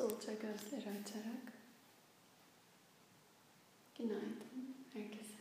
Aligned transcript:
Usulca 0.00 0.32
gözleri 0.32 0.90
açarak. 1.00 1.52
Günaydın 3.98 4.76
herkese. 4.92 5.40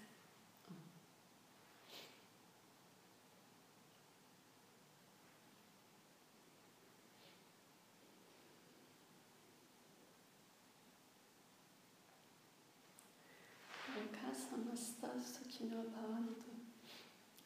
Lokasamasta 13.95 15.19
Sukhino 15.21 15.83
Bhavantu. 15.83 16.33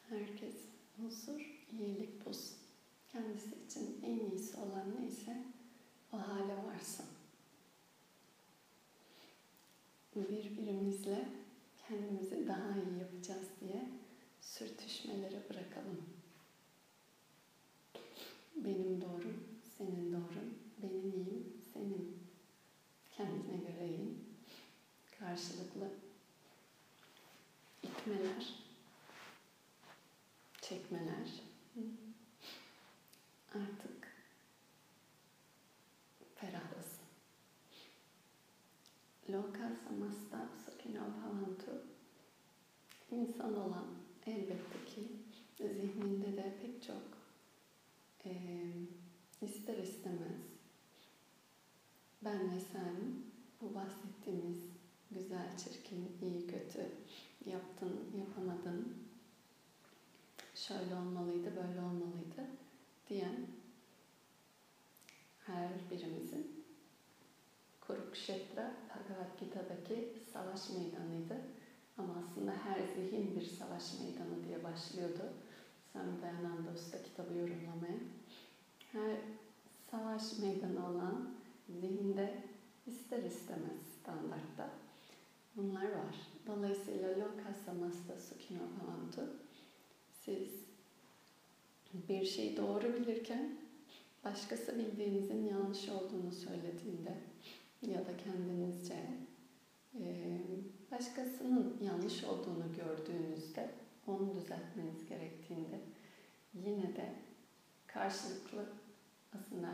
Herkes 0.08 0.54
huzur, 0.96 1.40
iyilik 1.72 2.26
bulsun. 2.26 2.56
Kendisi 3.12 3.54
için 3.66 4.02
en 4.02 4.30
iyisi 4.30 4.56
olan 4.56 4.96
neyse 5.00 5.53
o 6.14 6.28
hale 6.28 6.56
varsın. 6.66 7.06
Birbirimizle 10.16 11.28
kendimizi 11.88 12.48
daha 12.48 12.72
iyi 12.76 12.98
yapacağız 12.98 13.48
diye 13.60 13.88
sürtüşmeleri 14.40 15.42
bırakalım. 15.50 16.02
Benim 18.56 19.00
doğrum, 19.00 19.44
senin 19.78 20.12
doğrun, 20.12 20.58
benim 20.82 21.12
iyiyim, 21.12 21.62
senin 21.72 22.18
kendine 23.16 23.56
göre 23.56 23.88
iyi. 23.88 24.14
Karşılıklı 25.18 25.90
itmeler, 27.82 28.54
çekmeler 30.62 31.42
artık 33.54 34.14
ferahlasın. 36.44 37.04
Loka 39.30 39.70
samasta 39.88 40.48
sukhino 40.64 41.00
bhavantu. 41.00 41.72
İnsan 43.14 43.56
olan 43.56 43.86
elbette 44.26 44.84
ki 44.86 45.00
zihninde 45.58 46.36
de 46.36 46.54
pek 46.62 46.82
çok 46.82 47.02
e, 48.24 48.32
ister 49.40 49.78
istemez 49.78 50.40
ben 52.24 52.56
ve 52.56 52.60
sen 52.60 52.96
bu 53.60 53.74
bahsettiğimiz 53.74 54.58
güzel, 55.10 55.56
çirkin, 55.56 56.18
iyi, 56.22 56.46
kötü, 56.46 56.88
yaptın, 57.46 58.00
yapamadın, 58.18 58.96
şöyle 60.54 60.94
olmalıydı, 60.94 61.56
böyle 61.56 61.80
olmalıydı 61.80 62.46
diyen 63.08 63.46
her 65.46 65.70
birimizin 65.90 66.64
Kurukshetra 67.80 68.74
Bhagavad 68.88 69.40
Gita'daki 69.40 70.12
savaş 70.32 70.70
meydanıydı. 70.70 71.63
Ama 71.98 72.14
aslında 72.24 72.52
her 72.52 72.78
zihin 72.94 73.36
bir 73.36 73.46
savaş 73.46 73.82
meydanı 74.00 74.44
diye 74.48 74.64
başlıyordu. 74.64 75.22
Sami 75.92 76.22
Dayananda 76.22 76.70
Usta 76.74 77.02
kitabı 77.02 77.34
yorumlamaya. 77.34 77.98
Her 78.92 79.16
savaş 79.90 80.38
meydanı 80.38 80.90
olan 80.90 81.28
zihinde 81.68 82.42
ister 82.86 83.22
istemez 83.22 83.80
standartta 84.00 84.70
bunlar 85.56 85.84
var. 85.84 86.16
Dolayısıyla 86.46 87.10
loka 87.10 87.54
samasta 87.66 88.18
sukhino 88.18 88.60
bhavantu 88.60 89.36
siz 90.12 90.64
bir 92.08 92.24
şeyi 92.24 92.56
doğru 92.56 92.94
bilirken 92.94 93.56
başkası 94.24 94.78
bildiğinizin 94.78 95.46
yanlış 95.46 95.88
olduğunu 95.88 96.32
söylediğinde 96.32 97.18
ya 97.82 98.06
da 98.06 98.16
kendinizce 98.16 99.23
başkasının 100.90 101.78
yanlış 101.82 102.24
olduğunu 102.24 102.72
gördüğünüzde 102.76 103.70
onu 104.06 104.34
düzeltmeniz 104.34 105.08
gerektiğinde 105.08 105.80
yine 106.54 106.96
de 106.96 107.14
karşılıklı 107.86 108.66
aslında 109.38 109.68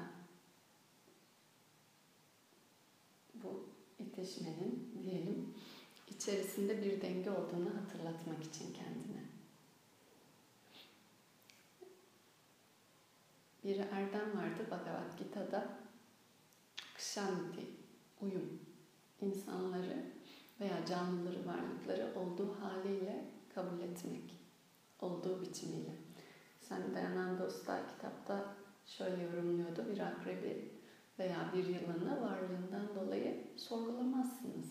bu 3.34 3.64
itişmenin 3.98 5.00
diyelim 5.02 5.54
içerisinde 6.08 6.82
bir 6.82 7.02
denge 7.02 7.30
olduğunu 7.30 7.70
hatırlatmak 7.76 8.44
için 8.44 8.72
kendine. 8.72 9.20
Bir 13.64 13.78
erdem 13.78 14.38
vardı 14.38 14.66
Bhagavad 14.70 15.18
Gita'da. 15.18 15.68
Kshanti, 16.94 17.66
uyum. 18.20 18.69
İnsanları 19.20 20.04
veya 20.60 20.86
canlıları, 20.86 21.46
varlıkları 21.46 22.18
olduğu 22.18 22.54
haliyle 22.60 23.24
kabul 23.54 23.80
etmek. 23.80 24.40
Olduğu 25.00 25.42
biçimiyle. 25.42 25.94
Sen 26.60 26.94
Dayananda 26.94 27.46
Usta 27.46 27.86
kitapta 27.86 28.54
şöyle 28.86 29.22
yorumluyordu. 29.22 29.84
Bir 29.92 30.00
akrebi 30.00 30.70
veya 31.18 31.52
bir 31.54 31.66
yılanı 31.66 32.22
varlığından 32.22 32.94
dolayı 32.94 33.46
sorgulamazsınız. 33.56 34.66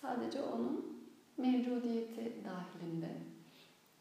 Sadece 0.00 0.42
onun 0.42 1.02
mevcudiyeti 1.36 2.32
dahilinde 2.44 3.16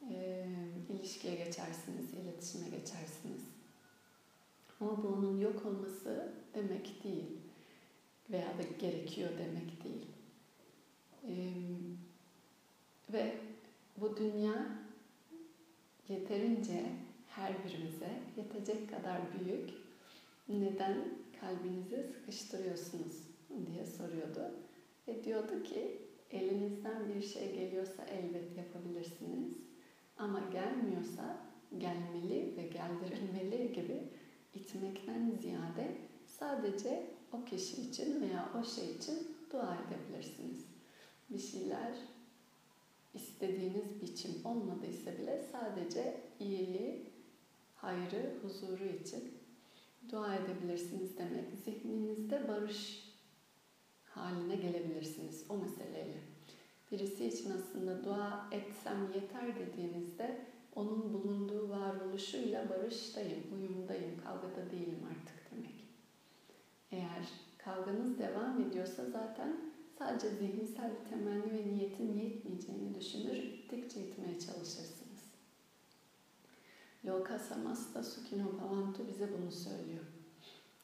e, 0.09 0.47
ilişkiye 0.89 1.35
geçersiniz, 1.35 2.13
iletişime 2.13 2.69
geçersiniz. 2.69 3.41
Ama 4.79 5.03
bu 5.03 5.07
onun 5.07 5.39
yok 5.39 5.65
olması 5.65 6.33
demek 6.53 7.03
değil 7.03 7.44
veya 8.31 8.47
da 8.47 8.63
gerekiyor 8.79 9.29
demek 9.39 9.83
değil. 9.83 10.05
E, 11.27 11.33
ve 13.13 13.33
bu 13.97 14.17
dünya 14.17 14.65
yeterince 16.07 16.83
her 17.27 17.53
birimize 17.65 18.19
yetecek 18.37 18.89
kadar 18.89 19.21
büyük. 19.33 19.69
Neden 20.49 20.97
kalbinizi 21.41 22.03
sıkıştırıyorsunuz 22.03 23.23
diye 23.67 23.85
soruyordu. 23.85 24.51
Ve 25.07 25.23
diyordu 25.23 25.63
ki 25.63 25.97
elinizden 26.31 27.09
bir 27.09 27.21
şey 27.21 27.55
geliyorsa 27.55 28.05
elbet 28.05 28.57
yapabilirsiniz. 28.57 29.57
Ama 30.17 30.39
gelmiyorsa 30.39 31.37
gelmeli 31.77 32.53
ve 32.57 32.67
geldirilmeli 32.67 33.73
gibi 33.73 34.03
itmekten 34.53 35.31
ziyade 35.41 35.97
sadece 36.25 37.14
o 37.35 37.45
kişi 37.45 37.81
için 37.81 38.21
veya 38.21 38.49
o 38.59 38.65
şey 38.65 38.91
için 38.91 39.35
dua 39.51 39.75
edebilirsiniz. 39.75 40.65
Bir 41.29 41.39
şeyler 41.39 41.93
istediğiniz 43.13 44.01
biçim 44.01 44.31
olmadıysa 44.45 45.11
bile 45.17 45.45
sadece 45.51 46.21
iyiliği, 46.39 47.05
hayrı, 47.75 48.33
huzuru 48.41 48.85
için 48.85 49.33
dua 50.11 50.35
edebilirsiniz 50.35 51.17
demek. 51.17 51.45
Zihninizde 51.65 52.47
barış 52.47 53.09
haline 54.05 54.55
gelebilirsiniz 54.55 55.45
o 55.49 55.57
meseleyle. 55.57 56.17
Birisi 56.91 57.25
için 57.25 57.51
aslında 57.51 58.03
dua 58.03 58.49
etsem 58.51 59.11
yeter 59.15 59.59
dediğinizde 59.59 60.45
onun 60.75 61.13
bulunduğu 61.13 61.69
varoluşuyla 61.69 62.69
barıştayım, 62.69 63.43
uyumdayım, 63.53 64.21
kavgada 64.23 64.71
değilim 64.71 64.99
artık 65.11 65.34
kavganız 67.65 68.19
devam 68.19 68.61
ediyorsa 68.61 69.05
zaten 69.05 69.57
sadece 69.99 70.29
zihinsel 70.29 70.91
bir 70.91 71.09
temenni 71.09 71.53
ve 71.53 71.67
niyetin 71.67 72.13
yetmeyeceğini 72.13 72.95
düşünür, 72.95 73.35
gittikçe 73.35 74.01
itmeye 74.01 74.39
çalışırsınız. 74.39 75.05
Loka 77.05 77.39
samasta 77.39 78.03
sukhino 78.03 78.45
bhavantu 78.59 79.07
bize 79.07 79.29
bunu 79.33 79.51
söylüyor. 79.51 80.05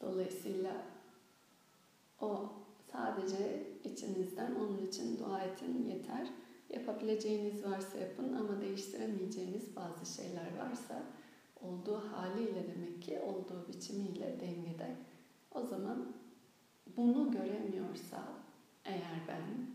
Dolayısıyla 0.01 0.85
o 2.21 2.49
sadece 2.91 3.67
içinizden 3.83 4.55
onun 4.55 4.87
için 4.87 5.19
dua 5.19 5.41
edin 5.41 5.85
yeter. 5.89 6.27
Yapabileceğiniz 6.69 7.63
varsa 7.63 7.97
yapın 7.97 8.33
ama 8.33 8.61
değiştiremeyeceğiniz 8.61 9.75
bazı 9.75 10.15
şeyler 10.15 10.57
varsa 10.57 11.03
olduğu 11.61 11.97
haliyle 11.97 12.67
demek 12.75 13.01
ki 13.01 13.19
olduğu 13.19 13.67
biçimiyle 13.67 14.39
dengede. 14.39 14.95
O 15.51 15.63
zaman 15.63 16.20
bunu 16.97 17.31
göremiyorsa 17.31 18.23
eğer 18.85 19.19
ben 19.27 19.65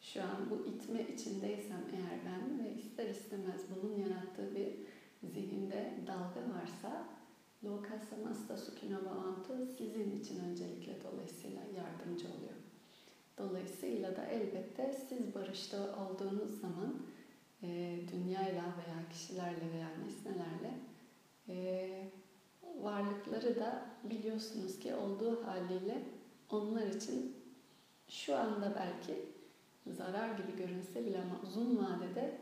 şu 0.00 0.22
an 0.22 0.50
bu 0.50 0.66
itme 0.66 1.02
içindeysem 1.14 1.82
eğer 1.92 2.18
ben 2.24 2.64
ve 2.64 2.74
ister 2.74 3.08
istemez 3.08 3.64
bunun 3.70 3.98
yarattığı 3.98 4.54
bir 4.54 4.72
zihinde 5.22 5.94
dalga 6.06 6.54
varsa 6.54 7.06
Loka 7.64 7.98
Samasta 7.98 8.56
Sukhino 8.56 8.98
Bhavantu 9.04 9.66
sizin 9.78 10.20
için 10.20 10.44
öncelikle 10.44 10.92
dolayısıyla 11.02 11.62
yardımcı 11.76 12.26
oluyor. 12.26 12.58
Dolayısıyla 13.38 14.16
da 14.16 14.24
elbette 14.24 14.94
siz 15.08 15.34
barışta 15.34 15.78
olduğunuz 15.78 16.60
zaman 16.60 17.02
e, 17.62 17.98
dünyayla 18.12 18.62
veya 18.62 19.08
kişilerle 19.12 19.72
veya 19.72 19.88
nesnelerle 20.04 20.78
e, 21.48 21.88
varlıkları 22.82 23.56
da 23.56 23.86
biliyorsunuz 24.04 24.78
ki 24.78 24.94
olduğu 24.94 25.46
haliyle 25.46 26.02
onlar 26.50 26.86
için 26.86 27.36
şu 28.08 28.36
anda 28.36 28.74
belki 28.74 29.28
zarar 29.96 30.38
gibi 30.38 30.56
görünse 30.56 31.06
bile 31.06 31.22
ama 31.22 31.40
uzun 31.48 31.78
vadede 31.78 32.38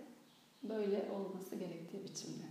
böyle 0.63 1.11
olması 1.11 1.57
gerektiği 1.57 2.05
biçimde. 2.05 2.45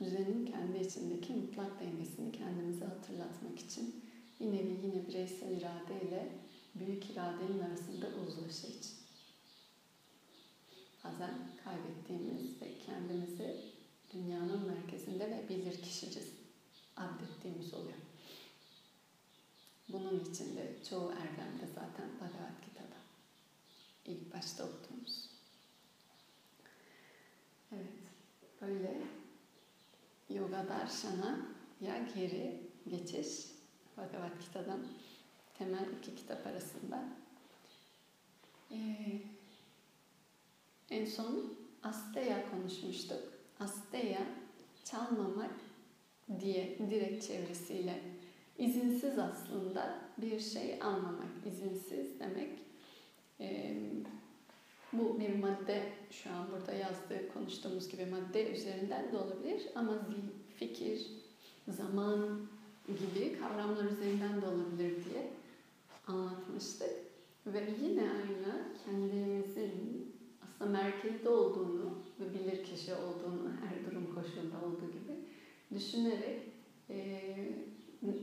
Düzenin 0.00 0.46
kendi 0.46 0.78
içindeki 0.78 1.32
mutlak 1.32 1.80
dengesini 1.80 2.32
kendimize 2.32 2.84
hatırlatmak 2.84 3.58
için 3.58 4.04
bir 4.40 4.46
nevi 4.46 4.80
yine 4.82 5.08
bireysel 5.08 5.50
iradeyle 5.50 6.28
büyük 6.74 7.10
iradenin 7.10 7.58
arasında 7.58 8.06
uzlaşı 8.06 8.66
için. 8.66 8.92
Bazen 11.04 11.34
kaybettiğimiz 11.64 12.62
ve 12.62 12.78
kendimizi 12.86 13.56
dünyanın 14.14 14.66
merkezinde 14.66 15.30
ve 15.30 15.48
bilir 15.48 15.82
kişiciz 15.82 16.32
adettiğimiz 16.96 17.74
oluyor. 17.74 18.01
Bunun 20.12 20.24
içinde 20.24 20.76
çoğu 20.90 21.12
erdemde 21.12 21.66
zaten 21.74 22.10
Bhagavad 22.20 22.64
Gita'da. 22.64 22.96
ilk 24.04 24.34
başta 24.34 24.64
okuduğumuz. 24.64 25.30
Evet, 27.72 27.92
böyle 28.60 29.02
Yoga 30.30 30.68
Darshana 30.68 31.46
ya 31.80 31.98
geri 32.14 32.60
geçiş 32.88 33.28
Bhagavad 33.96 34.40
Gita'dan 34.40 34.86
temel 35.58 35.86
iki 35.98 36.16
kitap 36.16 36.46
arasında. 36.46 37.04
Ee, 38.70 39.22
en 40.90 41.06
son 41.06 41.54
Asteya 41.82 42.50
konuşmuştuk. 42.50 43.22
Asteya 43.60 44.26
çalmamak 44.84 45.54
diye 46.40 46.78
direkt 46.90 47.26
çevresiyle 47.26 48.21
izinsiz 48.58 49.18
aslında 49.18 49.98
bir 50.18 50.40
şey 50.40 50.82
almamak. 50.82 51.46
İzinsiz 51.46 52.20
demek 52.20 52.58
bu 54.92 55.20
bir 55.20 55.38
madde 55.38 55.82
şu 56.10 56.30
an 56.30 56.46
burada 56.52 56.72
yazdığı 56.72 57.32
konuştuğumuz 57.34 57.88
gibi 57.88 58.06
madde 58.06 58.52
üzerinden 58.52 59.12
de 59.12 59.16
olabilir 59.16 59.62
ama 59.74 59.92
fikir, 60.58 61.06
zaman 61.68 62.46
gibi 62.86 63.38
kavramlar 63.38 63.84
üzerinden 63.84 64.42
de 64.42 64.46
olabilir 64.46 65.04
diye 65.04 65.30
anlatmıştık. 66.06 66.90
Ve 67.46 67.74
yine 67.82 68.02
aynı 68.02 68.62
kendimizin 68.84 70.12
aslında 70.42 70.70
merkezde 70.70 71.28
olduğunu 71.28 71.98
ve 72.20 72.34
bilir 72.34 72.64
kişi 72.64 72.94
olduğunu 72.94 73.50
her 73.64 73.90
durum 73.90 74.14
koşulunda 74.14 74.56
olduğu 74.66 74.92
gibi 74.92 75.18
düşünerek 75.74 76.40
e, 76.90 77.20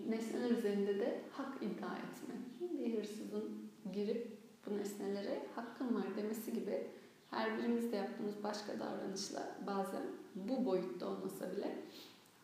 nesneler 0.09 0.49
üzerinde 0.49 0.99
de 0.99 1.21
hak 1.31 1.57
iddia 1.61 1.95
etme. 1.95 2.35
Bir 2.79 2.97
hırsızın 2.97 3.69
girip 3.93 4.37
bu 4.65 4.77
nesnelere 4.77 5.45
hakkım 5.55 5.95
var 5.95 6.15
demesi 6.17 6.53
gibi 6.53 6.87
her 7.29 7.57
birimizde 7.57 7.95
yaptığımız 7.95 8.43
başka 8.43 8.79
davranışla 8.79 9.57
bazen 9.67 10.03
bu 10.35 10.65
boyutta 10.65 11.07
olmasa 11.07 11.51
bile 11.51 11.77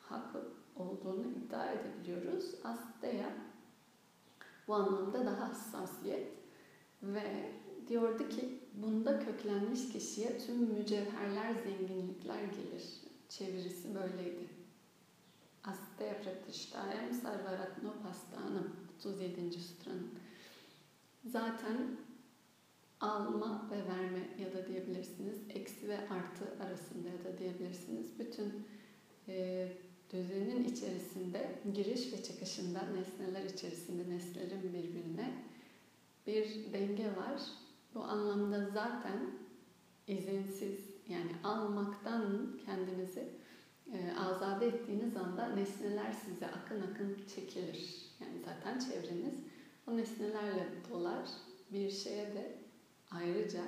hak 0.01 0.35
olduğunu 0.75 1.25
iddia 1.27 1.71
edebiliyoruz. 1.71 2.55
Asteya 2.63 3.29
bu 4.67 4.73
anlamda 4.73 5.25
daha 5.25 5.49
hassasiyet 5.49 6.27
ve 7.03 7.51
diyordu 7.87 8.29
ki 8.29 8.59
bunda 8.73 9.19
köklenmiş 9.19 9.89
kişiye 9.89 10.37
tüm 10.37 10.55
mücevherler, 10.55 11.53
zenginlikler 11.63 12.43
gelir. 12.43 12.83
Çevirisi 13.29 13.95
böyleydi. 13.95 14.54
Asteya 15.67 16.21
Pratishtayam 16.21 17.13
Sarvaratnopastanam 17.21 18.67
37. 18.99 19.59
sutranın. 19.59 20.09
Zaten 21.25 21.77
alma 22.99 23.69
ve 23.71 23.77
verme 23.77 24.29
ya 24.39 24.53
da 24.53 24.67
diyebilirsiniz. 24.67 25.37
Eksi 25.49 25.89
ve 25.89 25.97
artı 25.97 26.63
arasında 26.63 27.09
ya 27.09 27.33
da 27.33 27.37
diyebilirsiniz. 27.37 28.19
Bütün 28.19 28.67
e, 29.27 29.67
düzenin 30.13 30.63
içerisinde 30.63 31.59
giriş 31.73 32.13
ve 32.13 32.23
çıkışında 32.23 32.79
nesneler 32.81 33.43
içerisinde 33.43 34.09
nesnelerin 34.09 34.73
birbirine 34.73 35.43
bir 36.27 36.73
denge 36.73 37.15
var. 37.15 37.41
Bu 37.95 38.03
anlamda 38.03 38.65
zaten 38.65 39.19
izinsiz 40.07 40.79
yani 41.09 41.31
almaktan 41.43 42.51
kendinizi 42.65 43.44
e, 43.93 44.19
azade 44.19 44.67
ettiğiniz 44.67 45.17
anda 45.17 45.47
nesneler 45.47 46.11
size 46.11 46.47
akın 46.47 46.81
akın 46.81 47.17
çekilir. 47.35 48.05
Yani 48.19 48.39
zaten 48.45 48.79
çevreniz 48.79 49.35
o 49.87 49.97
nesnelerle 49.97 50.67
dolar. 50.89 51.29
Bir 51.71 51.91
şeye 51.91 52.25
de 52.25 52.57
ayrıca 53.11 53.61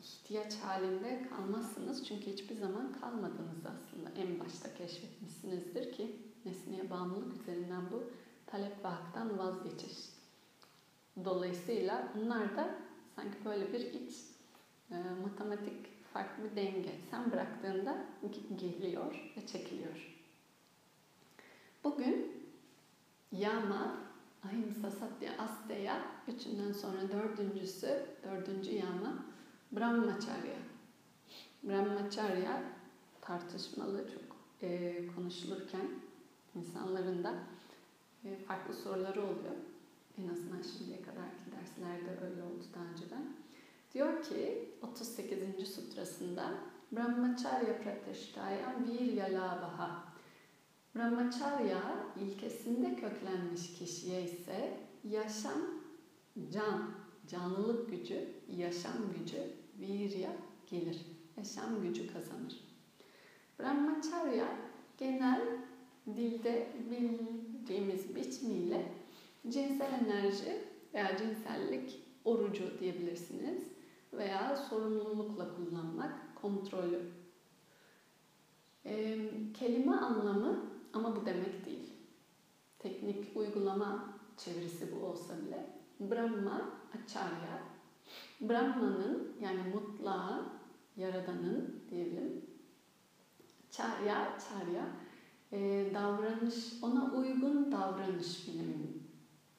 ihtiyaç 0.00 0.56
halinde 0.56 1.28
kalmazsınız. 1.28 2.06
Çünkü 2.06 2.26
hiçbir 2.26 2.54
zaman 2.54 2.92
kalmadınız 2.92 3.66
aslında. 3.66 4.10
En 4.16 4.40
başta 4.40 4.74
keşfetmişsinizdir 4.74 5.92
ki 5.92 6.16
nesneye 6.44 6.90
bağımlılık 6.90 7.42
üzerinden 7.42 7.82
bu 7.92 8.02
talep 8.46 8.84
ve 8.84 8.88
haktan 8.88 9.38
vazgeçiş. 9.38 9.98
Dolayısıyla 11.24 12.12
bunlar 12.14 12.56
da 12.56 12.74
sanki 13.16 13.44
böyle 13.44 13.72
bir 13.72 13.80
iç 13.80 14.14
e, 14.90 14.94
matematik 15.22 16.03
farklı 16.14 16.44
bir 16.44 16.56
denge. 16.56 16.92
Sen 17.10 17.32
bıraktığında 17.32 17.96
geliyor 18.56 19.32
ve 19.36 19.46
çekiliyor. 19.46 20.14
Bugün 21.84 22.32
yama, 23.32 23.96
ahimsa, 24.44 24.90
satya, 24.90 25.32
asteya, 25.38 26.02
üçünden 26.28 26.72
sonra 26.72 27.00
dördüncüsü, 27.12 28.06
dördüncü 28.24 28.70
yama 28.70 29.24
Brahmacharya. 29.72 30.56
Brahmacharya 31.62 32.62
tartışmalı 33.20 34.04
çok 34.14 34.36
e, 34.62 35.00
konuşulurken 35.16 35.88
insanların 36.54 37.24
da 37.24 37.34
e, 38.24 38.36
farklı 38.36 38.74
soruları 38.74 39.22
oluyor. 39.22 39.54
En 40.18 40.28
azından 40.28 40.62
şimdiye 40.62 41.02
kadarki 41.02 41.52
derslerde 41.52 42.24
öyle 42.24 42.42
oldu 42.42 42.64
daha 42.74 42.84
önceden. 42.84 43.43
Diyor 43.94 44.22
ki 44.22 44.68
38. 44.82 45.68
sutrasında 45.68 46.54
Brahmacharya 46.92 47.82
Pratishtaya 47.82 48.76
Virya 48.88 49.26
Labha. 49.26 50.04
Brahmacharya 50.96 52.06
ilkesinde 52.20 52.96
köklenmiş 52.96 53.78
kişiye 53.78 54.22
ise 54.22 54.78
yaşam, 55.04 55.58
can, 56.52 56.90
canlılık 57.28 57.90
gücü, 57.90 58.28
yaşam 58.56 58.92
gücü, 59.18 59.42
virya 59.78 60.30
gelir. 60.70 61.00
Yaşam 61.36 61.82
gücü 61.82 62.12
kazanır. 62.12 62.60
Brahmacharya 63.60 64.48
genel 64.98 65.42
dilde 66.06 66.68
bildiğimiz 66.90 68.16
biçimiyle 68.16 68.92
cinsel 69.48 69.92
enerji 69.92 70.64
veya 70.94 71.16
cinsellik 71.18 72.00
orucu 72.24 72.78
diyebilirsiniz 72.80 73.73
veya 74.16 74.56
sorumlulukla 74.56 75.56
kullanmak, 75.56 76.36
kontrolü. 76.42 77.00
E, 78.86 79.18
kelime 79.54 79.96
anlamı 79.96 80.60
ama 80.92 81.16
bu 81.16 81.26
demek 81.26 81.66
değil. 81.66 81.92
Teknik 82.78 83.36
uygulama 83.36 84.04
çevirisi 84.36 84.88
bu 84.92 85.06
olsa 85.06 85.34
bile 85.38 85.66
Brahma, 86.00 86.70
Acharya, 86.94 87.62
Brahman'ın 88.40 89.32
yani 89.40 89.60
mutlağın, 89.74 90.46
yaradanın 90.96 91.82
diyelim. 91.90 92.44
Charya, 93.70 94.38
Charya, 94.38 94.86
e, 95.52 95.90
davranış, 95.94 96.82
ona 96.82 97.12
uygun 97.12 97.72
davranış 97.72 98.48
bilimi, 98.48 98.86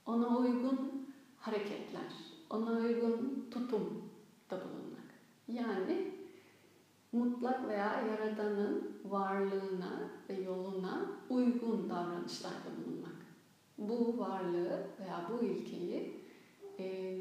ona 0.05 0.37
uygun 0.37 1.07
hareketler, 1.37 2.13
ona 2.49 2.71
uygun 2.71 3.47
tutum 3.51 4.04
da 4.51 4.55
bulunmak. 4.55 5.05
Yani 5.47 6.13
mutlak 7.11 7.67
veya 7.67 8.01
yaradanın 8.01 9.01
varlığına 9.05 10.09
ve 10.29 10.33
yoluna 10.33 11.05
uygun 11.29 11.89
davranışlarda 11.89 12.69
bulunmak. 12.77 13.15
Bu 13.77 14.17
varlığı 14.17 14.87
veya 14.99 15.29
bu 15.31 15.45
ilkeyi 15.45 16.25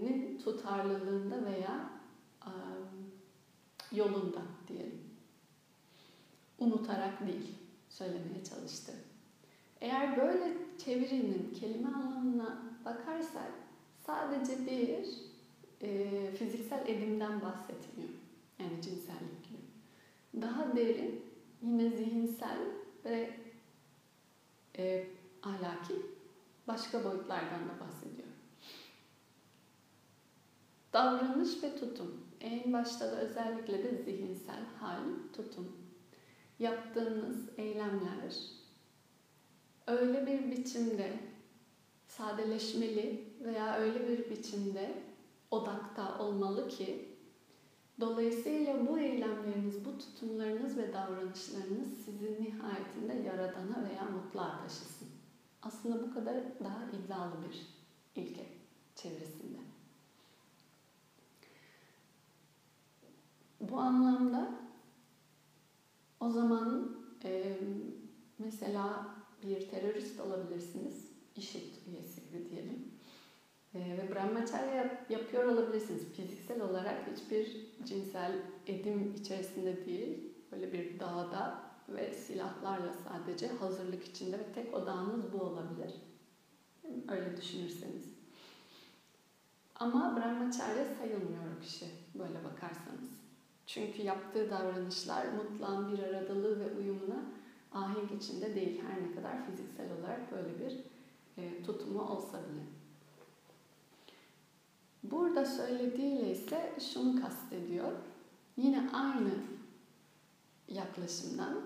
nin 0.03 0.39
tutarlılığında 0.45 1.45
veya 1.45 1.91
yolunda 3.93 4.43
diyelim. 4.69 5.01
Unutarak 6.59 7.27
değil 7.27 7.55
söylemeye 7.89 8.45
çalıştı. 8.45 8.93
Eğer 9.81 10.17
böyle 10.17 10.57
çevirinin 10.79 11.55
kelime 11.61 11.89
anlamına 11.89 12.63
bakarsak 12.85 13.53
sadece 14.07 14.67
bir 14.67 15.34
e, 15.85 16.31
fiziksel 16.39 16.89
edimden 16.89 17.43
bahsetmiyor. 17.43 18.11
Yani 18.59 18.83
cinsellik 18.83 19.45
gibi. 19.49 20.43
Daha 20.43 20.77
derin, 20.77 21.25
yine 21.63 21.91
zihinsel 21.91 22.59
ve 23.05 23.31
e, 24.79 25.07
ahlaki 25.43 25.95
başka 26.69 27.05
boyutlardan 27.05 27.61
da 27.69 27.81
bahsediyor. 27.81 28.29
Davranış 30.93 31.63
ve 31.63 31.77
tutum. 31.77 32.25
En 32.41 32.73
başta 32.73 33.13
da 33.13 33.21
özellikle 33.21 33.85
de 33.85 34.03
zihinsel 34.03 34.65
hal, 34.81 35.03
tutum. 35.33 35.77
Yaptığınız 36.59 37.49
eylemler 37.59 38.55
öyle 39.87 40.27
bir 40.27 40.51
biçimde 40.51 41.13
sadeleşmeli 42.09 43.25
veya 43.45 43.77
öyle 43.79 44.09
bir 44.09 44.31
biçimde 44.31 44.95
odakta 45.55 46.19
olmalı 46.19 46.69
ki 46.69 47.17
dolayısıyla 48.01 48.89
bu 48.89 48.99
eylemleriniz, 48.99 49.85
bu 49.85 49.99
tutumlarınız 49.99 50.77
ve 50.77 50.93
davranışlarınız 50.93 52.05
sizi 52.05 52.43
nihayetinde 52.43 53.13
yaradana 53.13 53.89
veya 53.89 54.05
mutluğa 54.05 54.59
taşısın. 54.59 55.09
Aslında 55.63 56.03
bu 56.03 56.15
kadar 56.15 56.37
daha 56.65 56.85
iddialı 56.85 57.33
bir 57.49 57.67
ilke 58.23 58.47
çevresinde. 58.95 59.59
Bu 63.61 63.79
anlamda 63.79 64.51
o 66.21 66.31
zaman 66.31 66.97
e, 67.25 67.59
mesela 68.39 69.15
bir 69.43 69.69
terörist 69.69 70.21
olabilirsiniz, 70.21 71.09
IŞİD 71.37 71.75
üyesi 71.87 72.21
gibi 72.25 72.51
diyelim. 72.51 72.94
E, 73.75 73.79
ve 73.79 74.15
Brahmacharya 74.15 75.05
yapıyor 75.09 75.45
olabilirsiniz. 75.45 76.13
Fiziksel 76.13 76.61
olarak 76.61 77.09
hiçbir 77.17 77.67
cinsel 77.85 78.33
edim 78.67 79.15
içerisinde 79.15 79.87
değil, 79.87 80.35
böyle 80.53 80.73
bir 80.73 81.01
dağda 81.01 81.63
ve 81.89 82.13
silahlarla 82.13 82.93
sadece 82.93 83.49
hazırlık 83.49 84.05
içinde 84.05 84.39
ve 84.39 84.53
tek 84.55 84.75
odağınız 84.75 85.33
bu 85.33 85.41
olabilir. 85.41 85.95
Öyle 87.09 87.37
düşünürseniz. 87.37 88.15
Ama 89.77 90.17
Brahmacharya 90.17 90.85
sayılmıyor 90.99 91.43
o 91.59 91.61
kişi 91.61 91.87
böyle 92.15 92.45
bakarsanız. 92.45 93.11
Çünkü 93.67 94.03
yaptığı 94.03 94.51
davranışlar 94.51 95.27
mutlan 95.27 95.93
bir 95.93 96.03
aradalığı 96.03 96.61
ve 96.61 96.77
uyumuna 96.79 97.25
ahenk 97.73 98.23
içinde 98.23 98.55
değil. 98.55 98.83
Her 98.83 99.03
ne 99.03 99.15
kadar 99.15 99.47
fiziksel 99.47 99.87
olarak 100.01 100.33
böyle 100.33 100.59
bir 100.59 100.85
e, 101.43 101.63
tutumu 101.63 102.03
olsa 102.03 102.39
bile. 102.39 102.74
Burada 105.11 105.45
söylediğiyle 105.45 106.31
ise 106.33 106.73
şunu 106.93 107.21
kastediyor. 107.23 107.93
Yine 108.57 108.91
aynı 108.93 109.35
yaklaşımdan 110.69 111.61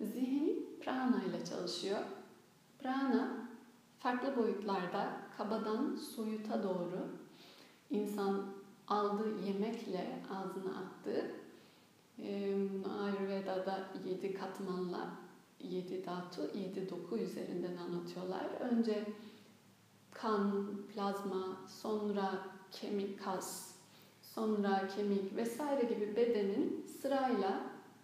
zihin 0.00 0.66
prana 0.80 1.22
ile 1.24 1.44
çalışıyor. 1.44 1.98
Prana 2.78 3.48
farklı 3.98 4.36
boyutlarda 4.36 5.20
kabadan 5.38 5.96
soyuta 5.96 6.62
doğru 6.62 7.08
insan 7.90 8.44
aldığı 8.88 9.46
yemekle 9.46 10.22
ağzına 10.30 10.78
attığı 10.78 11.30
Ayurveda'da 13.00 13.88
yedi 14.06 14.34
katmanla 14.34 15.10
yedi 15.60 16.06
datu, 16.06 16.58
yedi 16.58 16.90
doku 16.90 17.18
üzerinden 17.18 17.76
anlatıyorlar. 17.76 18.44
Önce 18.60 19.04
kan, 20.22 20.66
plazma, 20.94 21.56
sonra 21.68 22.30
kemik, 22.72 23.24
kas, 23.24 23.74
sonra 24.22 24.88
kemik 24.96 25.36
vesaire 25.36 25.82
gibi 25.82 26.16
bedenin 26.16 26.86
sırayla 27.02 27.60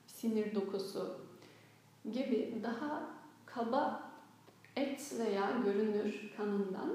sinir 0.06 0.54
dokusu 0.54 1.16
gibi 2.12 2.60
daha 2.62 3.10
kaba 3.46 4.10
et 4.76 5.14
veya 5.18 5.50
görünür 5.64 6.32
kanından 6.36 6.90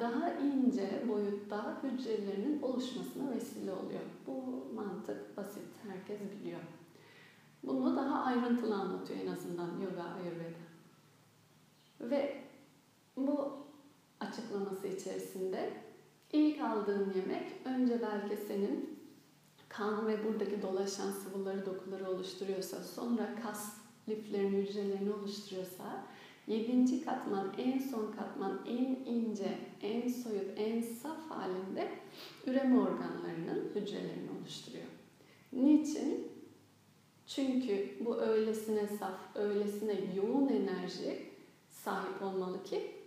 daha 0.00 0.32
ince 0.32 1.04
boyutta 1.08 1.82
hücrelerinin 1.82 2.62
oluşmasına 2.62 3.30
vesile 3.30 3.72
oluyor. 3.72 4.00
Bu 4.26 4.64
mantık 4.74 5.36
basit, 5.36 5.68
herkes 5.88 6.20
biliyor. 6.20 6.60
Bunu 7.62 7.96
daha 7.96 8.24
ayrıntılı 8.24 8.74
anlatıyor 8.74 9.20
en 9.20 9.26
azından 9.26 9.80
Yoga 9.80 10.02
Ayurveda. 10.02 10.60
Ve 12.00 12.44
bu 13.16 13.60
açıklaması 14.20 14.86
içerisinde 14.86 15.70
ilk 16.32 16.60
aldığın 16.60 17.12
yemek 17.16 17.52
önce 17.64 18.02
belki 18.02 18.36
senin 18.36 19.00
kan 19.68 20.06
ve 20.06 20.24
buradaki 20.24 20.62
dolaşan 20.62 21.10
sıvıları, 21.10 21.66
dokuları 21.66 22.10
oluşturuyorsa, 22.10 22.82
sonra 22.82 23.34
kas 23.42 23.76
liflerini, 24.08 24.56
hücrelerini 24.56 25.12
oluşturuyorsa, 25.12 26.04
yedinci 26.46 27.04
katman, 27.04 27.54
en 27.58 27.78
son 27.78 28.12
katman, 28.18 28.60
en 28.66 29.12
ince, 29.12 29.58
en 29.82 30.08
soyut, 30.08 30.50
en 30.56 30.82
saf 30.82 31.30
halinde 31.30 31.88
üreme 32.46 32.78
organlarının 32.78 33.72
hücrelerini 33.74 34.30
oluşturuyor. 34.40 34.86
Niçin? 35.52 36.30
Çünkü 37.26 37.96
bu 38.00 38.20
öylesine 38.20 38.86
saf, 38.86 39.36
öylesine 39.36 39.96
yoğun 40.16 40.48
enerji 40.48 41.26
sahip 41.68 42.22
olmalı 42.22 42.64
ki 42.64 42.99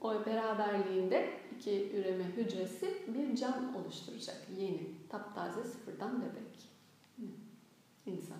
o 0.00 0.26
beraberliğinde 0.26 1.30
iki 1.56 1.92
üreme 1.96 2.24
hücresi 2.24 3.02
bir 3.08 3.36
can 3.36 3.74
oluşturacak. 3.74 4.36
Yeni, 4.58 5.08
taptaze 5.08 5.64
sıfırdan 5.64 6.22
bebek. 6.22 6.68
insan. 8.06 8.38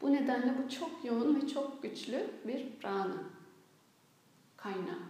Bu 0.00 0.12
nedenle 0.12 0.54
bu 0.64 0.70
çok 0.70 1.04
yoğun 1.04 1.42
ve 1.42 1.48
çok 1.48 1.82
güçlü 1.82 2.30
bir 2.46 2.78
prana 2.80 3.16
kaynağı 4.56 5.02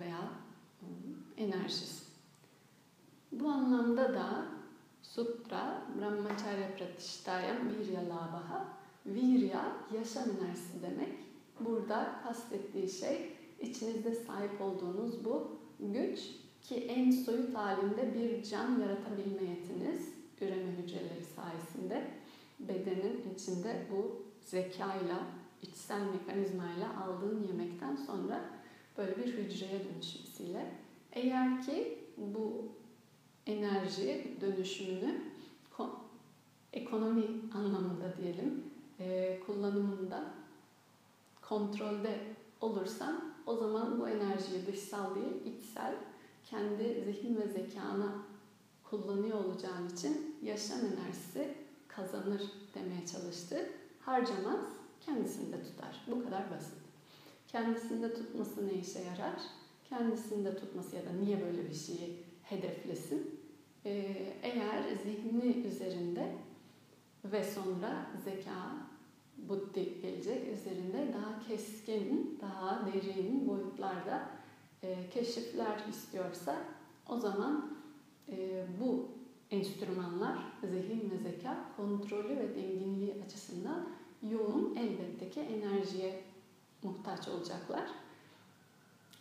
veya 0.00 0.20
enerjisi. 1.36 2.04
Bu 3.32 3.48
anlamda 3.48 4.14
da 4.14 4.44
Sutra 5.02 5.82
Brahmacharya 6.00 6.76
Pratishtayam 6.76 7.56
Virya 7.70 8.00
Labaha 8.00 8.64
Virya 9.06 9.72
yaşam 9.94 10.24
enerjisi 10.24 10.82
demek. 10.82 11.25
Burada 11.60 12.20
kastettiği 12.22 12.88
şey 12.88 13.32
içinizde 13.60 14.14
sahip 14.14 14.60
olduğunuz 14.60 15.24
bu 15.24 15.58
güç 15.80 16.20
ki 16.62 16.74
en 16.74 17.10
soyut 17.10 17.54
halinde 17.54 18.14
bir 18.14 18.42
can 18.42 18.80
yaratabilme 18.80 19.50
yetiniz 19.50 20.08
üreme 20.40 20.72
hücreleri 20.82 21.24
sayesinde. 21.36 22.10
Bedenin 22.60 23.34
içinde 23.34 23.86
bu 23.90 24.22
zekayla, 24.40 25.26
içsel 25.62 26.00
mekanizmayla 26.00 27.04
aldığın 27.04 27.46
yemekten 27.48 27.96
sonra 27.96 28.44
böyle 28.98 29.16
bir 29.16 29.26
hücreye 29.26 29.84
dönüşmesiyle. 29.84 30.72
Eğer 31.12 31.62
ki 31.62 31.98
bu 32.16 32.68
enerji 33.46 34.36
dönüşümünü 34.40 35.22
ekonomi 36.72 37.24
anlamında 37.54 38.14
diyelim 38.16 38.64
kullanımında 39.46 40.24
kontrolde 41.48 42.20
olursan 42.60 43.34
o 43.46 43.56
zaman 43.56 44.00
bu 44.00 44.08
enerjiyi 44.08 44.66
dışsal 44.66 45.14
değil 45.14 45.56
içsel 45.56 45.94
kendi 46.44 47.04
zihin 47.04 47.36
ve 47.36 47.48
zekana 47.48 48.12
kullanıyor 48.84 49.44
olacağın 49.44 49.88
için 49.88 50.36
yaşam 50.42 50.78
enerjisi 50.78 51.54
kazanır 51.88 52.42
demeye 52.74 53.06
çalıştı. 53.06 53.70
Harcamaz, 54.00 54.60
kendisinde 55.00 55.62
tutar. 55.62 56.04
Bu 56.10 56.24
kadar 56.24 56.50
basit. 56.50 56.78
Kendisinde 57.48 58.14
tutması 58.14 58.66
ne 58.66 58.72
işe 58.72 58.98
yarar? 58.98 59.40
Kendisinde 59.88 60.56
tutması 60.56 60.96
ya 60.96 61.06
da 61.06 61.12
niye 61.12 61.44
böyle 61.44 61.68
bir 61.68 61.74
şeyi 61.74 62.22
hedeflesin? 62.42 63.40
Ee, 63.84 64.32
eğer 64.42 64.82
zihni 65.04 65.66
üzerinde 65.66 66.32
ve 67.24 67.44
sonra 67.44 68.06
zeka, 68.24 68.86
buddhi 69.38 70.00
gelecek 70.02 70.52
üzerinde 70.52 71.14
daha 71.14 71.48
keskin, 71.48 72.38
daha 72.40 72.86
derin 72.86 73.48
boyutlarda 73.48 74.28
e, 74.82 75.10
keşifler 75.10 75.84
istiyorsa 75.90 76.56
o 77.08 77.16
zaman 77.16 77.70
e, 78.28 78.66
bu 78.80 79.08
enstrümanlar 79.50 80.38
zihin 80.62 81.10
ve 81.10 81.18
zeka 81.18 81.56
kontrolü 81.76 82.36
ve 82.36 82.54
denginliği 82.54 83.14
açısından 83.24 83.88
yoğun 84.30 84.74
elbette 84.74 85.30
ki 85.30 85.40
enerjiye 85.40 86.24
muhtaç 86.82 87.28
olacaklar. 87.28 87.90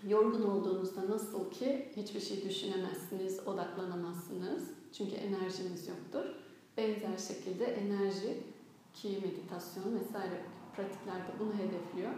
Yorgun 0.08 0.42
olduğunuzda 0.42 1.10
nasıl 1.10 1.52
ki 1.52 1.92
hiçbir 1.96 2.20
şey 2.20 2.44
düşünemezsiniz, 2.50 3.48
odaklanamazsınız. 3.48 4.70
Çünkü 4.94 5.16
enerjiniz 5.16 5.88
yoktur. 5.88 6.26
Benzer 6.78 7.18
şekilde 7.18 7.66
enerji 7.66 8.38
ki 8.96 9.20
meditasyon 9.24 10.00
vesaire 10.00 10.42
pratiklerde 10.76 11.32
bunu 11.40 11.54
hedefliyor. 11.54 12.12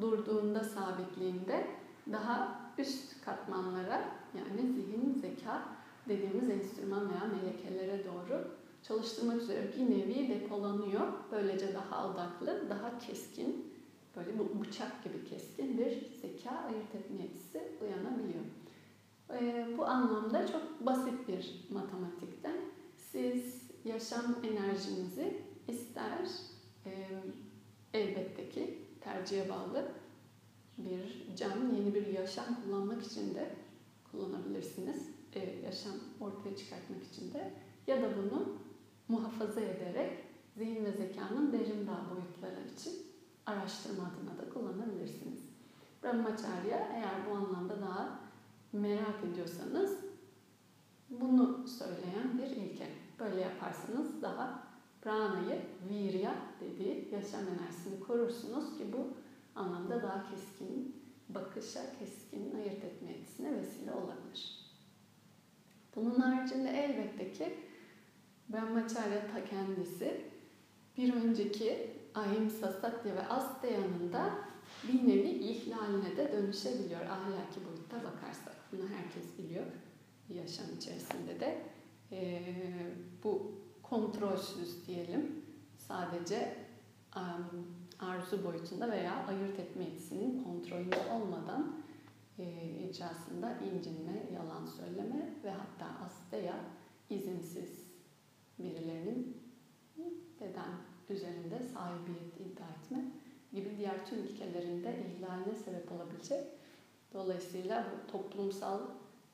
Durduğunda, 0.00 0.64
sabitliğinde 0.64 1.66
daha 2.12 2.60
üst 2.78 3.24
katmanlara 3.24 4.04
yani 4.34 4.72
zihin, 4.72 5.14
zeka 5.14 5.62
dediğimiz 6.08 6.50
enstrüman 6.50 7.10
veya 7.10 7.24
melekelere 7.24 8.04
doğru 8.04 8.48
çalıştırmak 8.82 9.36
üzere 9.36 9.72
bir 9.76 9.90
nevi 9.90 10.28
depolanıyor. 10.28 11.00
Böylece 11.32 11.74
daha 11.74 12.10
odaklı, 12.10 12.70
daha 12.70 12.98
keskin 12.98 13.74
böyle 14.16 14.38
bu 14.38 14.64
bıçak 14.64 15.04
gibi 15.04 15.24
keskin 15.24 15.78
bir 15.78 16.06
zeka 16.22 16.50
ayırt 16.50 16.94
etme 16.94 17.22
yetisi 17.22 17.62
uyanabiliyor. 17.80 18.44
E, 19.30 19.68
bu 19.78 19.84
anlamda 19.84 20.46
çok 20.46 20.86
basit 20.86 21.28
bir 21.28 21.68
matematikten 21.70 22.56
siz 22.96 23.70
yaşam 23.84 24.36
enerjinizi 24.42 25.49
ister 25.70 26.18
e, 26.86 26.92
elbette 27.94 28.48
ki 28.48 28.78
tercihe 29.00 29.48
bağlı 29.48 29.92
bir 30.78 31.36
can, 31.36 31.74
yeni 31.76 31.94
bir 31.94 32.06
yaşam 32.06 32.44
kullanmak 32.64 33.02
için 33.02 33.34
de 33.34 33.50
kullanabilirsiniz. 34.10 35.08
E, 35.34 35.60
yaşam 35.64 35.92
ortaya 36.20 36.56
çıkartmak 36.56 37.02
için 37.12 37.32
de 37.32 37.54
ya 37.86 38.02
da 38.02 38.08
bunu 38.16 38.58
muhafaza 39.08 39.60
ederek 39.60 40.24
zihin 40.56 40.84
ve 40.84 40.92
zekanın 40.92 41.52
derin 41.52 41.86
dağ 41.86 42.04
boyutları 42.10 42.68
için 42.74 42.92
araştırma 43.46 44.02
adına 44.02 44.38
da 44.38 44.54
kullanabilirsiniz. 44.54 45.40
Brahmacharya 46.02 46.88
eğer 46.94 47.30
bu 47.30 47.34
anlamda 47.34 47.80
daha 47.80 48.20
merak 48.72 49.24
ediyorsanız 49.32 49.96
bunu 51.10 51.68
söyleyen 51.68 52.38
bir 52.38 52.56
ilke. 52.56 52.88
Böyle 53.18 53.40
yaparsanız 53.40 54.22
daha 54.22 54.69
pranayı 55.02 55.60
virya 55.90 56.34
dediği 56.60 57.08
yaşam 57.12 57.40
enerjisini 57.40 58.00
korursunuz 58.00 58.78
ki 58.78 58.92
bu 58.92 59.08
anlamda 59.60 60.02
daha 60.02 60.30
keskin 60.30 60.96
bakışa, 61.28 61.80
keskin 61.98 62.54
ayırt 62.54 62.84
etme 62.84 63.12
yetisine 63.12 63.56
vesile 63.56 63.92
olabilir. 63.92 64.60
Bunun 65.96 66.20
haricinde 66.20 66.68
elbette 66.68 67.32
ki 67.32 67.54
Brahmacharya 68.48 69.26
ta 69.32 69.44
kendisi 69.44 70.20
bir 70.96 71.14
önceki 71.14 71.90
ahimsa, 72.14 72.72
satya 72.72 73.16
ve 73.16 73.28
asteya'nın 73.28 74.12
da 74.12 74.34
bir 74.88 75.08
nevi 75.08 75.28
ihlaline 75.28 76.16
de 76.16 76.32
dönüşebiliyor 76.32 77.00
ahlaki 77.00 77.64
boyutta 77.66 77.96
bakarsak. 77.96 78.56
Bunu 78.72 78.88
herkes 78.88 79.38
biliyor 79.38 79.66
yaşam 80.28 80.66
içerisinde 80.76 81.40
de. 81.40 81.58
Ee, 82.12 82.42
bu 83.24 83.52
kontrolsüz 83.90 84.86
diyelim 84.86 85.44
sadece 85.78 86.56
arzu 87.98 88.44
boyutunda 88.44 88.90
veya 88.90 89.26
ayırt 89.26 89.58
etme 89.58 89.84
yetisinin 89.84 90.44
kontrolünde 90.44 90.96
olmadan 91.12 91.76
icrasında 92.88 93.58
incinme, 93.58 94.26
yalan 94.34 94.66
söyleme 94.66 95.34
ve 95.44 95.50
hatta 95.50 96.04
asteya 96.04 96.54
izinsiz 97.10 97.90
birilerinin 98.58 99.36
beden 100.40 100.72
üzerinde 101.08 101.62
sahibiyet 101.62 102.40
iddia 102.40 102.66
etme 102.68 103.04
gibi 103.52 103.76
diğer 103.78 104.06
tüm 104.06 104.18
ilkelerinde 104.18 105.06
ihlaline 105.06 105.54
sebep 105.54 105.92
olabilecek. 105.92 106.46
Dolayısıyla 107.12 107.86
bu 107.92 108.12
toplumsal 108.12 108.80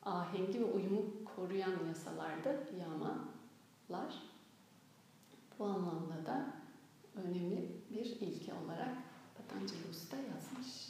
ahengi 0.02 0.60
ve 0.60 0.64
uyumu 0.64 1.24
koruyan 1.36 1.86
yasalarda 1.88 2.54
yamalar. 2.80 4.35
Bu 5.58 5.64
anlamda 5.64 6.26
da 6.26 6.46
önemli 7.14 7.82
bir 7.90 8.04
ilke 8.04 8.54
olarak 8.54 8.96
Patanjali 9.36 9.90
Usta 9.90 10.16
yazmış. 10.16 10.86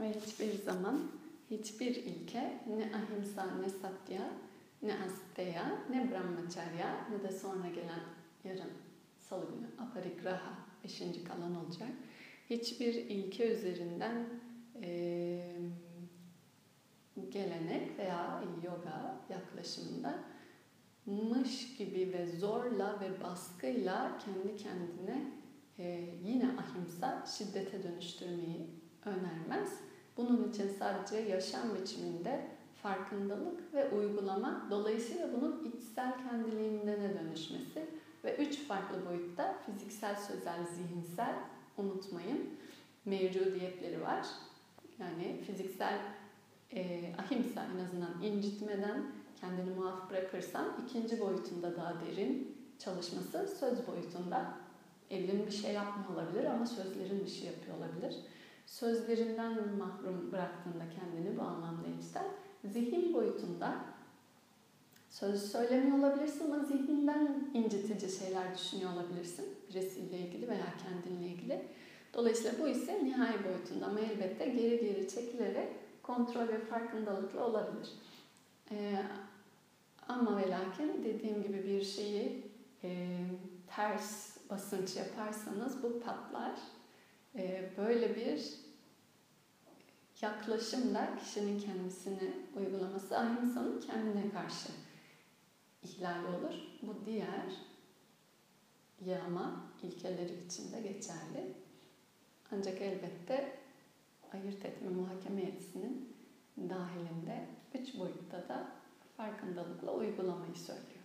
Ve 0.00 0.20
hiçbir 0.20 0.62
zaman 0.62 1.19
hiçbir 1.50 1.94
ilke 1.94 2.60
ne 2.66 2.92
ahimsa 2.96 3.46
ne 3.60 3.68
satya 3.68 4.30
ne 4.82 4.94
asteya 4.94 5.78
ne 5.90 6.10
brahmacharya 6.10 7.08
ne 7.10 7.28
de 7.28 7.32
sonra 7.32 7.68
gelen 7.68 8.00
yarın 8.44 8.70
salı 9.18 9.46
günü 9.50 9.66
aparigraha 9.78 10.54
beşinci 10.84 11.24
kalan 11.24 11.64
olacak. 11.64 11.88
Hiçbir 12.50 12.94
ilke 12.94 13.52
üzerinden 13.52 14.26
e, 14.82 15.56
gelenek 17.30 17.98
veya 17.98 18.44
yoga 18.64 19.20
yaklaşımında 19.28 20.24
mış 21.06 21.76
gibi 21.76 22.12
ve 22.12 22.26
zorla 22.26 23.00
ve 23.00 23.24
baskıyla 23.24 24.18
kendi 24.18 24.56
kendine 24.56 25.32
e, 25.78 26.14
yine 26.24 26.50
ahimsa 26.58 27.26
şiddete 27.26 27.82
dönüştürmeyi 27.82 28.66
önermez. 29.04 29.89
Bunun 30.20 30.48
için 30.48 30.70
sadece 30.78 31.16
yaşam 31.16 31.62
biçiminde 31.74 32.46
farkındalık 32.82 33.74
ve 33.74 33.90
uygulama 33.90 34.66
dolayısıyla 34.70 35.28
bunun 35.32 35.64
içsel 35.64 36.12
kendiliğinden 36.28 37.18
dönüşmesi 37.18 37.86
ve 38.24 38.36
üç 38.36 38.58
farklı 38.58 38.96
boyutta 39.08 39.54
fiziksel, 39.66 40.16
sözel, 40.16 40.66
zihinsel 40.66 41.34
unutmayın 41.78 42.50
mevcudiyetleri 43.04 44.00
var. 44.00 44.26
Yani 44.98 45.40
fiziksel 45.46 45.98
e, 46.72 47.12
ahimsa 47.18 47.66
en 47.74 47.84
azından 47.84 48.22
incitmeden 48.22 49.02
kendini 49.40 49.70
muaf 49.70 50.10
bırakırsan 50.10 50.66
ikinci 50.86 51.20
boyutunda 51.20 51.76
daha 51.76 51.94
derin 52.00 52.56
çalışması 52.78 53.56
söz 53.60 53.86
boyutunda. 53.86 54.54
Elin 55.10 55.46
bir 55.46 55.52
şey 55.52 55.72
yapmıyor 55.72 56.10
olabilir 56.10 56.44
ama 56.44 56.66
sözlerin 56.66 57.24
bir 57.24 57.30
şey 57.30 57.46
yapıyor 57.46 57.76
olabilir. 57.76 58.16
Sözlerinden 58.70 59.52
mahrum 59.78 60.32
bıraktığında 60.32 60.84
kendini 60.90 61.38
bu 61.38 61.42
anlamda 61.42 61.88
içten 62.00 62.26
zihin 62.64 63.14
boyutunda 63.14 63.84
söz 65.08 65.52
söylemiyor 65.52 65.98
olabilirsin 65.98 66.50
ama 66.50 66.64
zihninden 66.64 67.50
incitici 67.54 68.18
şeyler 68.18 68.54
düşünüyor 68.54 68.92
olabilirsin. 68.92 69.44
Birisiyle 69.68 70.18
ilgili 70.18 70.48
veya 70.48 70.66
kendinle 70.82 71.26
ilgili. 71.26 71.62
Dolayısıyla 72.14 72.52
bu 72.64 72.68
ise 72.68 73.04
nihai 73.04 73.44
boyutunda 73.44 73.86
ama 73.86 74.00
elbette 74.00 74.48
geri 74.48 74.80
geri 74.80 75.08
çekilerek 75.08 75.68
kontrol 76.02 76.48
ve 76.48 76.58
farkındalıkla 76.58 77.46
olabilir. 77.46 77.88
Ee, 78.70 79.02
ama 80.08 80.36
ve 80.36 80.50
lakin 80.50 81.04
dediğim 81.04 81.42
gibi 81.42 81.64
bir 81.66 81.82
şeyi 81.82 82.46
e, 82.84 83.18
ters 83.76 84.36
basınç 84.50 84.96
yaparsanız 84.96 85.82
bu 85.82 86.00
patlar. 86.00 86.52
E, 87.34 87.70
böyle 87.76 88.16
bir 88.16 88.54
yaklaşımda 90.22 91.18
kişinin 91.18 91.60
kendisini 91.60 92.32
uygulaması 92.56 93.18
aynı 93.18 93.40
insanın 93.40 93.80
kendine 93.80 94.30
karşı 94.30 94.68
ihlal 95.82 96.24
olur. 96.24 96.54
Bu 96.82 96.96
diğer 97.06 97.52
yağma 99.06 99.64
ilkeleri 99.82 100.44
için 100.46 100.72
de 100.72 100.80
geçerli. 100.80 101.54
Ancak 102.52 102.82
elbette 102.82 103.58
ayırt 104.32 104.64
etme 104.64 104.88
muhakeme 104.88 105.40
yetisinin 105.40 106.16
dahilinde 106.58 107.46
üç 107.74 107.98
boyutta 107.98 108.48
da 108.48 108.72
farkındalıkla 109.16 109.94
uygulamayı 109.94 110.56
söylüyor. 110.56 110.99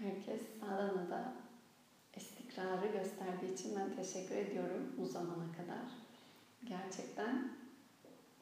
Herkes 0.00 0.40
Sadana'da 0.60 1.32
istikrarı 2.16 2.86
gösterdiği 2.86 3.54
için 3.54 3.76
ben 3.76 3.96
teşekkür 3.96 4.36
ediyorum 4.36 4.92
bu 4.98 5.06
zamana 5.06 5.52
kadar. 5.56 5.86
Gerçekten 6.64 7.48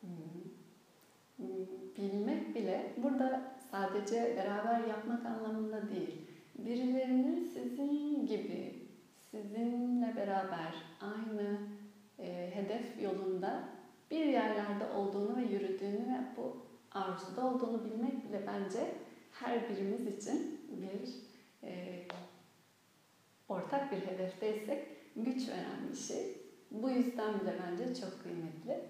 hmm, 0.01 1.49
bilmek 1.97 2.55
bile 2.55 2.93
burada 2.97 3.43
sadece 3.71 4.37
beraber 4.37 4.89
yapmak 4.89 5.27
anlamında 5.27 5.91
değil. 5.91 6.17
birilerinin 6.59 7.51
sizin 7.55 8.27
gibi, 8.27 8.89
sizinle 9.31 10.17
beraber 10.17 10.75
aynı 11.01 11.59
e, 12.19 12.51
hedef 12.55 13.03
yolunda 13.03 13.63
bir 14.11 14.25
yerlerde 14.25 14.91
olduğunu 14.97 15.37
ve 15.37 15.43
yürüdüğünü 15.43 16.07
ve 16.07 16.21
bu 16.37 16.57
arzuda 16.93 17.47
olduğunu 17.47 17.85
bilmek 17.85 18.29
bile 18.29 18.43
bence 18.47 18.95
her 19.33 19.69
birimiz 19.69 20.07
için 20.07 20.61
bir 20.71 21.28
e, 21.63 22.05
ortak 23.49 23.93
bir 23.93 24.07
hedefteysek 24.07 24.87
güç 25.17 25.49
veren 25.49 25.91
bir 25.91 25.97
şey. 25.97 26.39
Bu 26.71 26.91
yüzden 26.91 27.41
bile 27.41 27.55
bence 27.67 27.95
çok 27.95 28.23
kıymetli. 28.23 28.81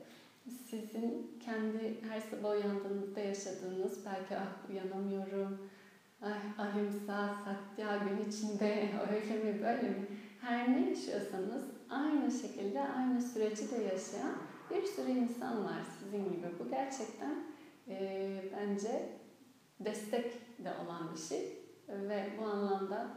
Sizin 0.70 1.38
kendi 1.44 1.96
her 2.08 2.20
sabah 2.20 2.50
uyandığınızda 2.50 3.20
yaşadığınız 3.20 4.06
belki 4.06 4.36
ah 4.36 4.70
uyanamıyorum, 4.70 5.70
ay 6.22 6.38
ahimsa, 6.58 7.36
satya 7.44 7.96
gün 7.96 8.30
içinde 8.30 8.88
öyle 9.10 9.44
mi 9.44 9.62
böyle 9.62 9.82
mi 9.82 10.06
her 10.40 10.72
ne 10.72 10.88
yaşıyorsanız 10.88 11.64
aynı 11.90 12.30
şekilde 12.30 12.80
aynı 12.80 13.22
süreci 13.22 13.70
de 13.70 13.76
yaşayan 13.76 14.34
bir 14.70 14.86
sürü 14.86 15.10
insan 15.10 15.64
var 15.64 15.80
sizin 15.98 16.24
gibi. 16.24 16.46
Bu 16.58 16.70
gerçekten 16.70 17.44
e, 17.88 18.44
bence 18.56 19.08
destek 19.80 20.32
de 20.64 20.72
olan 20.84 21.12
bir 21.14 21.20
şey 21.20 21.67
ve 21.88 22.30
bu 22.38 22.44
anlamda 22.44 23.08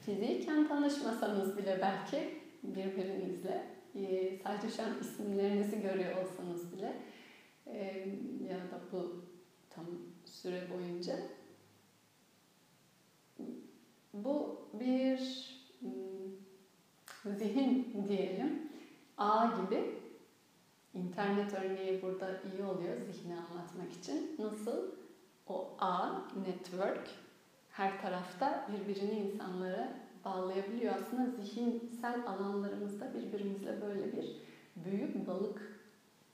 fiziken 0.00 0.68
tanışmasanız 0.68 1.58
bile 1.58 1.78
belki 1.82 2.40
birbirinizle 2.62 3.66
e, 3.94 4.38
sadece 4.38 4.70
şu 4.76 4.82
an 4.82 5.00
isimlerinizi 5.00 5.80
görüyor 5.82 6.16
olsanız 6.16 6.72
bile 6.72 6.96
e, 7.66 8.08
ya 8.48 8.56
da 8.56 8.80
bu 8.92 9.24
tam 9.70 9.84
süre 10.24 10.62
boyunca 10.70 11.16
bu 14.14 14.60
bir 14.72 15.18
hmm, 15.80 17.36
zihin 17.38 18.04
diyelim 18.08 18.68
ağ 19.18 19.46
gibi 19.46 19.94
internet 20.94 21.54
örneği 21.54 22.02
burada 22.02 22.40
iyi 22.42 22.62
oluyor 22.62 22.96
zihni 23.12 23.34
anlatmak 23.34 23.92
için. 23.92 24.36
Nasıl 24.38 24.92
o 25.48 25.76
ağ, 25.78 26.10
network 26.46 27.08
her 27.76 28.02
tarafta 28.02 28.68
birbirini 28.72 29.14
insanlara 29.14 29.92
bağlayabiliyor. 30.24 30.94
Aslında 30.94 31.30
zihinsel 31.30 32.26
alanlarımızda 32.26 33.14
birbirimizle 33.14 33.82
böyle 33.82 34.16
bir 34.16 34.36
büyük 34.76 35.26
balık 35.26 35.80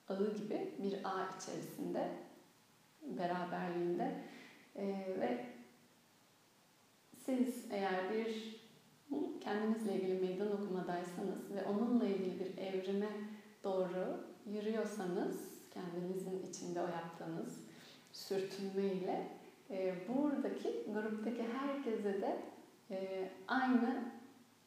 ağı 0.09 0.35
gibi 0.37 0.71
bir 0.79 0.95
ağ 1.05 1.29
içerisinde 1.39 2.11
beraberliğinde 3.03 4.21
ee, 4.77 5.17
ve 5.21 5.47
siz 7.25 7.65
eğer 7.71 8.11
bir 8.11 8.57
kendinizle 9.41 9.95
ilgili 9.95 10.21
meydan 10.21 10.53
okumadaysanız 10.53 11.51
ve 11.55 11.65
onunla 11.65 12.07
ilgili 12.07 12.41
bir 12.41 12.59
evrime 12.59 13.11
doğru 13.65 14.25
yürüyorsanız 14.47 15.37
kendinizin 15.71 16.47
içinde 16.49 16.81
o 16.81 16.89
yaptığınız 16.89 17.59
sürtünmeyle 18.13 19.42
e, 19.73 19.95
buradaki 20.09 20.85
gruptaki 20.93 21.43
herkese 21.43 22.23
de 22.23 22.39
e, 22.91 23.29
aynı 23.49 24.05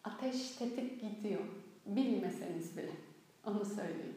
ateş 0.04 0.52
tetik 0.52 1.02
gidiyor. 1.02 1.42
Bilmeseniz 1.86 2.78
bile. 2.78 2.92
Onu 3.46 3.66
söyleyeyim. 3.66 4.16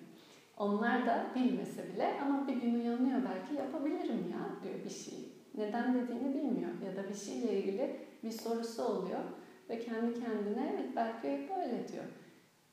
Onlar 0.57 1.07
da 1.07 1.27
bilmese 1.35 1.95
bile 1.95 2.21
ama 2.23 2.49
bir 2.49 2.55
gün 2.55 2.75
uyanıyor 2.75 3.21
belki 3.25 3.55
yapabilirim 3.55 4.33
ya 4.33 4.63
diyor 4.63 4.85
bir 4.85 4.91
şeyi. 4.91 5.29
Neden 5.55 5.95
dediğini 5.95 6.35
bilmiyor 6.35 6.71
ya 6.87 6.97
da 6.97 7.09
bir 7.09 7.15
şeyle 7.15 7.59
ilgili 7.59 7.97
bir 8.25 8.31
sorusu 8.31 8.83
oluyor 8.83 9.21
ve 9.69 9.81
kendi 9.81 10.21
kendine 10.21 10.75
evet 10.75 10.91
belki 10.97 11.49
böyle 11.57 11.89
diyor. 11.89 12.05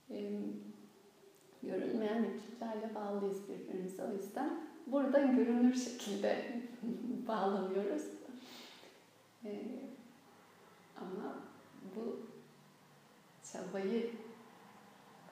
E, 0.10 0.18
görünmeyen 1.64 2.24
ipliklerle 2.24 2.96
bağlıyız 2.96 3.50
birbirimize 3.50 4.04
o 4.04 4.14
yüzden 4.14 4.50
burada 4.88 5.20
görünür 5.20 5.76
şekilde 5.76 6.36
bağlanıyoruz. 7.28 8.04
E, 9.46 9.80
ama 10.98 11.36
bu 11.96 12.20
çabayı 13.52 14.12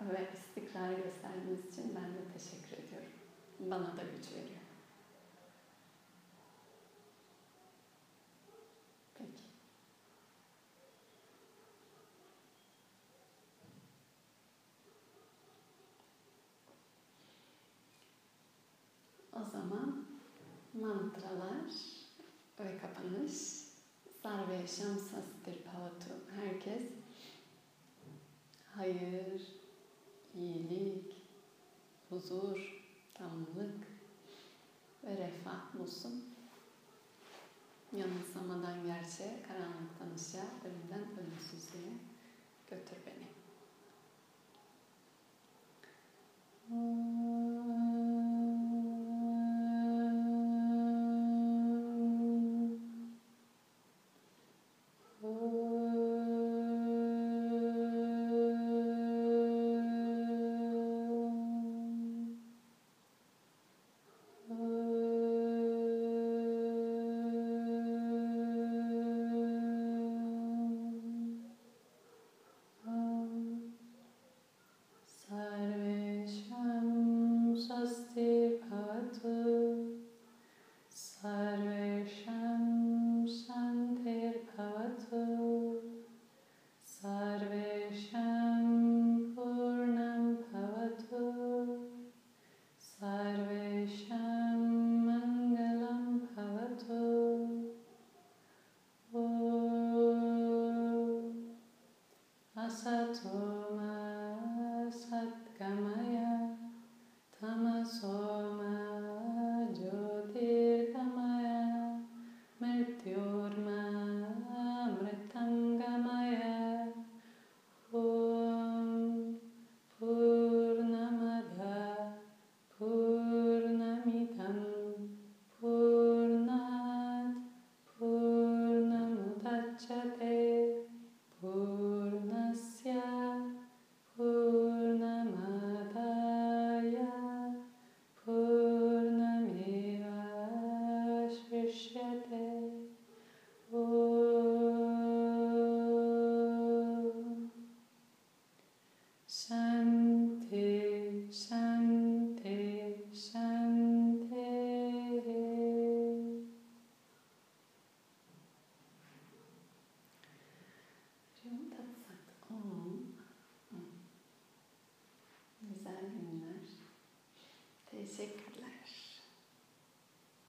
ve 0.01 0.27
istikrar 0.33 0.89
gösterdiğiniz 0.89 1.71
için 1.71 1.95
ben 1.95 2.03
de 2.03 2.33
teşekkür 2.33 2.83
ediyorum. 2.83 3.11
Bana 3.59 3.97
da 3.97 4.03
güç 4.17 4.31
veriyor. 4.31 4.61
Peki. 9.17 9.43
O 19.33 19.45
zaman 19.51 20.05
mantralar 20.93 21.71
ve 22.59 22.77
kapanış 22.77 23.33
Sarve 24.21 24.53
Yaşam 24.53 24.95
Sastir 24.97 25.63
Pavatu. 25.63 26.13
Herkes 26.35 26.83
hayır, 28.75 29.41
iyilik, 30.35 31.15
huzur, 32.09 32.83
tamlık 33.13 33.87
ve 35.03 35.17
refah 35.17 35.79
bulsun. 35.79 36.25
Yanılsamadan 37.97 38.83
gerçeğe, 38.87 39.43
karanlıktan 39.47 40.15
ışığa, 40.15 40.47
ölümden 40.65 41.07
ölümsüzlüğe 41.19 41.93
götür 42.69 42.97
beni. 43.05 43.27